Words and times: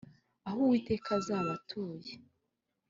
aho 0.49 0.59
uwiteka 0.65 1.09
azabatuye. 1.19 2.11